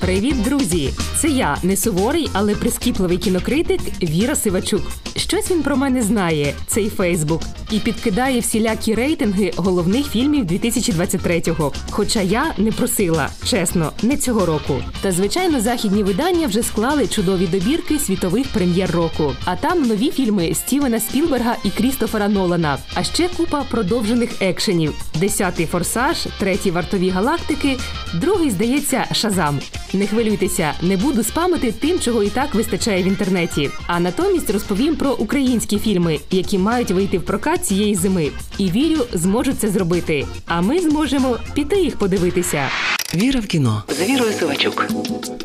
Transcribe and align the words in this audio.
Привіт, 0.00 0.42
друзі! 0.42 0.90
Це 1.18 1.28
я, 1.28 1.56
не 1.62 1.76
суворий, 1.76 2.30
але 2.32 2.54
прискіпливий 2.54 3.18
кінокритик 3.18 3.80
Віра 4.02 4.34
Сивачук. 4.34 4.82
Щось 5.16 5.50
він 5.50 5.62
про 5.62 5.76
мене 5.76 6.02
знає, 6.02 6.54
цей 6.66 6.88
Фейсбук, 6.88 7.42
і 7.70 7.78
підкидає 7.78 8.40
всілякі 8.40 8.94
рейтинги 8.94 9.52
головних 9.56 10.06
фільмів 10.06 10.44
2023-го. 10.44 11.72
Хоча 11.90 12.20
я 12.20 12.54
не 12.58 12.72
просила, 12.72 13.28
чесно, 13.44 13.92
не 14.02 14.16
цього 14.16 14.46
року. 14.46 14.82
Та 15.00 15.12
звичайно, 15.12 15.60
західні 15.60 16.02
видання 16.02 16.46
вже 16.46 16.62
склали 16.62 17.06
чудові 17.06 17.46
добірки 17.46 17.98
світових 17.98 18.46
прем'єр 18.48 18.90
року. 18.90 19.32
А 19.44 19.56
там 19.56 19.82
нові 19.82 20.10
фільми 20.10 20.54
Стівена 20.54 21.00
Спілберга 21.00 21.56
і 21.64 21.70
Крістофера 21.70 22.28
Нолана. 22.28 22.78
А 22.94 23.02
ще 23.02 23.28
купа 23.36 23.64
продовжених 23.70 24.42
екшенів: 24.42 24.94
десятий 25.20 25.66
форсаж, 25.66 26.28
третій 26.38 26.70
вартові 26.70 27.10
галактики, 27.10 27.78
другий, 28.14 28.50
здається, 28.50 29.06
Шазам. 29.12 29.60
Не 29.92 30.06
хвилюйтеся, 30.06 30.74
не 30.82 30.96
буду 30.96 31.24
спамити 31.24 31.72
тим, 31.72 32.00
чого 32.00 32.22
і 32.22 32.28
так 32.28 32.54
вистачає 32.54 33.02
в 33.02 33.06
інтернеті. 33.06 33.70
А 33.86 34.00
натомість 34.00 34.50
розповім 34.50 34.96
про 34.96 35.12
українські 35.12 35.78
фільми, 35.78 36.18
які 36.30 36.58
мають 36.58 36.90
вийти 36.90 37.18
в 37.18 37.24
прокат 37.24 37.64
цієї 37.66 37.94
зими. 37.94 38.30
І 38.58 38.70
вірю, 38.70 39.04
зможуть 39.12 39.58
це 39.58 39.68
зробити. 39.68 40.26
А 40.46 40.60
ми 40.60 40.78
зможемо 40.78 41.36
піти 41.54 41.80
їх 41.82 41.96
подивитися. 41.96 42.68
Віра 43.14 43.40
в 43.40 43.46
кіно 43.46 43.82
з 43.88 44.10
Вірою 44.10 44.32
Сивачук. 44.32 44.86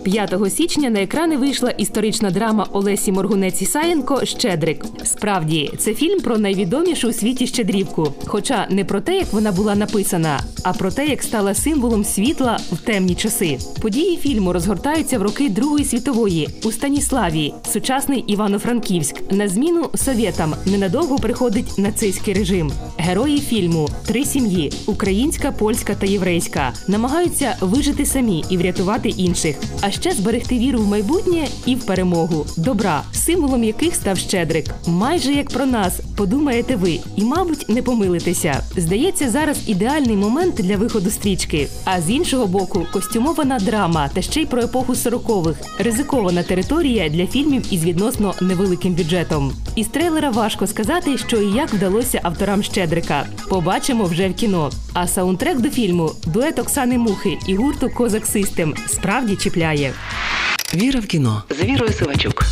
5 0.03 0.35
січня 0.49 0.89
на 0.89 1.01
екрани 1.01 1.37
вийшла 1.37 1.69
історична 1.69 2.31
драма 2.31 2.67
Олесі 2.71 3.11
Моргунець 3.11 3.61
Ісаєнко 3.61 4.25
Щедрик. 4.25 4.85
Справді, 5.03 5.71
це 5.77 5.93
фільм 5.93 6.19
про 6.19 6.37
найвідомішу 6.37 7.09
у 7.09 7.13
світі 7.13 7.47
щедрівку. 7.47 8.13
Хоча 8.25 8.67
не 8.69 8.85
про 8.85 9.01
те, 9.01 9.15
як 9.15 9.33
вона 9.33 9.51
була 9.51 9.75
написана, 9.75 10.39
а 10.63 10.73
про 10.73 10.91
те, 10.91 11.05
як 11.05 11.23
стала 11.23 11.53
символом 11.53 12.05
світла 12.05 12.57
в 12.71 12.77
темні 12.77 13.15
часи. 13.15 13.57
Події 13.81 14.17
фільму 14.17 14.53
розгортаються 14.53 15.19
в 15.19 15.21
роки 15.21 15.49
Другої 15.49 15.85
світової 15.85 16.49
у 16.63 16.71
Станіславі, 16.71 17.53
сучасний 17.73 18.19
Івано-Франківськ. 18.19 19.15
На 19.31 19.47
зміну 19.47 19.89
совєтам 19.95 20.55
ненадовго 20.65 21.19
приходить 21.19 21.77
нацистський 21.77 22.33
режим. 22.33 22.71
Герої 22.97 23.39
фільму 23.39 23.89
три 24.07 24.25
сім'ї 24.25 24.71
українська, 24.85 25.51
польська 25.51 25.95
та 25.95 26.05
єврейська 26.05 26.73
намагаються 26.87 27.54
вижити 27.61 28.05
самі 28.05 28.45
і 28.49 28.57
врятувати 28.57 29.09
інших. 29.09 29.55
А 29.81 29.91
ще 29.91 30.11
зберегти 30.11 30.59
віру 30.59 30.79
в 30.79 30.87
майбутнє 30.87 31.47
і 31.65 31.75
в 31.75 31.85
перемогу 31.85 32.45
добра, 32.57 33.03
символом 33.25 33.63
яких 33.63 33.95
став 33.95 34.17
Щедрик. 34.17 34.65
Майже 34.87 35.33
як 35.33 35.49
про 35.49 35.65
нас 35.65 35.99
подумаєте 36.15 36.75
ви, 36.75 36.99
і, 37.15 37.23
мабуть, 37.23 37.69
не 37.69 37.81
помилитеся. 37.81 38.63
Здається, 38.77 39.29
зараз 39.29 39.57
ідеальний 39.67 40.15
момент 40.15 40.55
для 40.55 40.77
виходу 40.77 41.09
стрічки. 41.09 41.67
А 41.85 42.01
з 42.01 42.09
іншого 42.09 42.47
боку, 42.47 42.87
костюмована 42.93 43.59
драма 43.59 44.09
та 44.13 44.21
ще 44.21 44.41
й 44.41 44.45
про 44.45 44.61
епоху 44.61 44.93
40-х. 44.93 45.59
ризикована 45.79 46.43
територія 46.43 47.09
для 47.09 47.27
фільмів 47.27 47.73
із 47.73 47.83
відносно 47.83 48.33
невеликим 48.41 48.93
бюджетом. 48.93 49.53
Із 49.75 49.87
трейлера 49.87 50.29
важко 50.29 50.67
сказати, 50.67 51.17
що 51.17 51.41
і 51.41 51.51
як 51.51 51.73
вдалося 51.73 52.19
авторам 52.23 52.63
Щедрика. 52.63 53.25
Побачимо 53.49 54.03
вже 54.03 54.29
в 54.29 54.33
кіно. 54.33 54.71
А 54.93 55.07
саундтрек 55.07 55.59
до 55.59 55.69
фільму 55.69 56.11
дует 56.25 56.59
Оксани 56.59 56.97
Мухи 56.97 57.37
і 57.47 57.55
гурту 57.55 57.89
Козак 57.89 58.25
Систем 58.25 58.73
справді 58.87 59.35
чіпляє. 59.35 59.93
Віра 60.73 60.99
в 60.99 61.05
кіно 61.05 61.43
з 61.49 61.63
Вірою 61.63 61.93
Сивачук. 61.93 62.45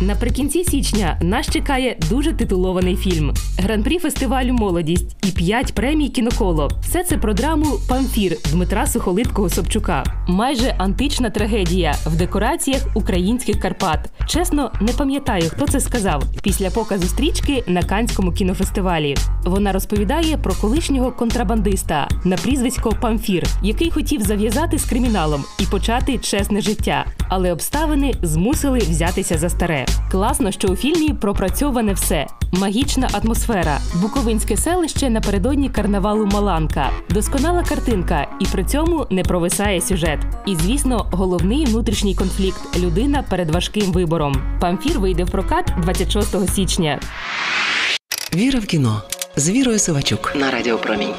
Наприкінці 0.00 0.64
січня 0.64 1.18
нас 1.22 1.50
чекає 1.50 1.96
дуже 2.10 2.32
титулований 2.32 2.96
фільм: 2.96 3.34
гран-прі 3.58 3.98
фестивалю 3.98 4.52
Молодість 4.52 5.16
і 5.28 5.30
п'ять 5.30 5.74
премій 5.74 6.08
кіноколо. 6.08 6.70
Все 6.82 7.04
це 7.04 7.18
про 7.18 7.34
драму 7.34 7.66
Памфір 7.88 8.36
Дмитра 8.52 8.86
Сухолиткого 8.86 9.48
Собчука. 9.48 10.24
Майже 10.28 10.74
антична 10.78 11.30
трагедія 11.30 11.94
в 12.06 12.16
декораціях 12.16 12.86
українських 12.94 13.60
Карпат. 13.60 14.10
Чесно, 14.26 14.72
не 14.80 14.92
пам'ятаю, 14.92 15.50
хто 15.50 15.66
це 15.66 15.80
сказав 15.80 16.22
після 16.42 16.70
показу 16.70 17.06
стрічки 17.06 17.64
на 17.66 17.82
Канському 17.82 18.32
кінофестивалі. 18.32 19.16
Вона 19.44 19.72
розповідає 19.72 20.36
про 20.36 20.54
колишнього 20.54 21.12
контрабандиста 21.12 22.08
на 22.24 22.36
прізвисько 22.36 22.92
Памфір, 23.00 23.46
який 23.62 23.90
хотів 23.90 24.22
зав'язати 24.22 24.78
з 24.78 24.84
криміналом 24.84 25.44
і 25.60 25.66
почати 25.66 26.18
чесне 26.18 26.60
життя, 26.60 27.06
але 27.28 27.52
обставини 27.52 28.14
змусили 28.22 28.78
взятися 28.78 29.38
за 29.38 29.48
старе. 29.48 29.86
Класно, 30.10 30.50
що 30.50 30.68
у 30.68 30.76
фільмі 30.76 31.14
пропрацьоване 31.20 31.92
все: 31.92 32.26
магічна 32.52 33.08
атмосфера, 33.12 33.78
буковинське 33.94 34.56
селище 34.56 35.10
напередодні 35.10 35.68
карнавалу 35.68 36.26
Маланка, 36.26 36.90
досконала 37.10 37.62
картинка, 37.62 38.26
і 38.40 38.44
при 38.44 38.64
цьому 38.64 39.06
не 39.10 39.22
провисає 39.22 39.80
сюжет. 39.80 40.18
І 40.46 40.56
звісно, 40.56 41.06
головний 41.10 41.64
внутрішній 41.64 42.14
конфлікт 42.14 42.78
людина 42.78 43.24
перед 43.30 43.50
важким 43.50 43.92
вибором. 43.92 44.42
Памфір 44.60 44.98
вийде 44.98 45.24
в 45.24 45.30
прокат 45.30 45.72
26 45.82 46.54
січня. 46.54 47.00
Віра 48.34 48.58
в 48.58 48.66
кіно 48.66 49.02
з 49.36 49.50
Вірою 49.50 49.78
Сивачук 49.78 50.32
на 50.36 50.50
Радіо 50.50 50.78
Промінь. 50.78 51.14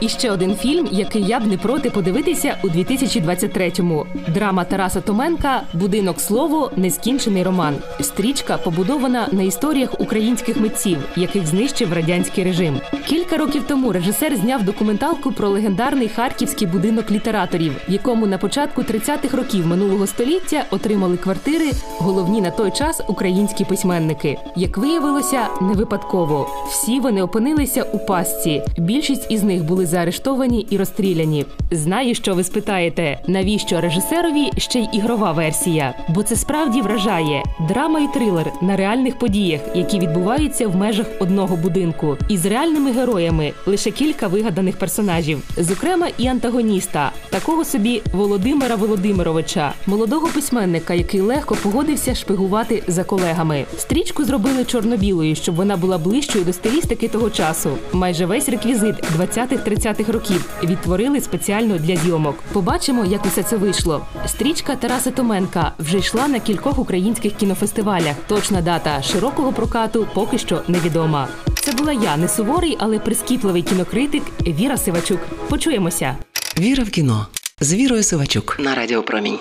І 0.00 0.08
ще 0.08 0.30
один 0.30 0.56
фільм, 0.56 0.88
який 0.92 1.22
я 1.22 1.40
б 1.40 1.46
не 1.46 1.56
проти 1.56 1.90
подивитися 1.90 2.56
у 2.64 2.68
2023-му. 2.68 4.06
Драма 4.28 4.64
Тараса 4.64 5.00
Томенка 5.00 5.62
Будинок 5.72 6.20
слово 6.20 6.70
нескінчений 6.76 7.42
роман. 7.42 7.74
Стрічка 8.00 8.58
побудована 8.58 9.28
на 9.32 9.42
історіях 9.42 10.00
українських 10.00 10.60
митців, 10.60 10.98
яких 11.16 11.46
знищив 11.46 11.92
радянський 11.92 12.44
режим. 12.44 12.80
Кілька 13.08 13.36
років 13.36 13.64
тому 13.68 13.92
режисер 13.92 14.36
зняв 14.36 14.62
документалку 14.64 15.32
про 15.32 15.48
легендарний 15.48 16.08
харківський 16.08 16.68
будинок 16.68 17.10
літераторів, 17.10 17.72
в 17.88 17.92
якому 17.92 18.26
на 18.26 18.38
початку 18.38 18.82
30-х 18.82 19.36
років 19.36 19.66
минулого 19.66 20.06
століття 20.06 20.64
отримали 20.70 21.16
квартири 21.16 21.70
головні 21.98 22.40
на 22.40 22.50
той 22.50 22.70
час 22.70 23.02
українські 23.08 23.64
письменники. 23.64 24.38
Як 24.56 24.78
виявилося, 24.78 25.46
не 25.60 25.72
випадково. 25.72 26.48
Всі 26.70 27.00
вони 27.00 27.22
опинилися 27.22 27.82
у 27.82 27.98
пастці. 27.98 28.62
Більшість 28.78 29.30
із 29.30 29.42
них 29.42 29.64
були 29.64 29.83
заарештовані 29.86 30.66
і 30.70 30.76
розстріляні. 30.76 31.46
Знаю, 31.70 32.14
що 32.14 32.34
ви 32.34 32.44
спитаєте, 32.44 33.20
навіщо 33.26 33.80
режисерові 33.80 34.50
ще 34.56 34.78
й 34.78 34.88
ігрова 34.92 35.32
версія? 35.32 35.94
Бо 36.08 36.22
це 36.22 36.36
справді 36.36 36.80
вражає 36.80 37.42
драма 37.68 38.00
і 38.00 38.12
трилер 38.12 38.52
на 38.62 38.76
реальних 38.76 39.18
подіях, 39.18 39.60
які 39.74 39.98
відбуваються 39.98 40.68
в 40.68 40.76
межах 40.76 41.06
одного 41.20 41.56
будинку, 41.56 42.16
із 42.28 42.46
реальними 42.46 42.92
героями 42.92 43.52
лише 43.66 43.90
кілька 43.90 44.26
вигаданих 44.26 44.76
персонажів, 44.76 45.42
зокрема 45.56 46.08
і 46.18 46.26
антагоніста, 46.26 47.12
такого 47.30 47.64
собі 47.64 48.02
Володимира 48.12 48.76
Володимировича, 48.76 49.72
молодого 49.86 50.28
письменника, 50.28 50.94
який 50.94 51.20
легко 51.20 51.56
погодився 51.62 52.14
шпигувати 52.14 52.82
за 52.88 53.04
колегами. 53.04 53.64
Стрічку 53.78 54.24
зробили 54.24 54.64
чорно-білою, 54.64 55.34
щоб 55.34 55.54
вона 55.54 55.76
була 55.76 55.98
ближчою 55.98 56.44
до 56.44 56.52
стилістики 56.52 57.08
того 57.08 57.30
часу. 57.30 57.70
Майже 57.92 58.26
весь 58.26 58.48
реквізит 58.48 58.94
20-30-х 59.18 59.64
років 60.08 60.50
відтворили 60.62 61.20
спеціально 61.20 61.78
для 61.78 61.96
зйомок. 61.96 62.36
Побачимо, 62.52 63.04
як 63.04 63.26
усе 63.26 63.42
це 63.42 63.56
вийшло. 63.56 64.06
Стрічка 64.26 64.76
Тараса 64.76 65.10
Томенка 65.10 65.72
вже 65.78 65.98
йшла 65.98 66.28
на 66.28 66.40
кількох 66.40 66.78
українських 66.78 67.34
кінофестивалях. 67.34 68.16
Точна 68.26 68.62
дата 68.62 69.02
широкого 69.02 69.52
прокату 69.52 70.06
поки 70.14 70.38
що 70.38 70.62
невідома. 70.68 71.28
Це 71.60 71.72
була 71.72 71.92
я, 71.92 72.16
не 72.16 72.28
суворий, 72.28 72.76
але 72.80 72.98
прискіпливий 72.98 73.62
кінокритик 73.62 74.22
Віра 74.46 74.76
Сивачук. 74.76 75.20
Почуємося. 75.48 76.16
Віра 76.58 76.84
в 76.84 76.90
кіно 76.90 77.26
з 77.60 77.74
Вірою 77.74 78.02
Сивачук 78.02 78.56
на 78.60 78.74
Радіо 78.74 79.02
Промінь. 79.02 79.38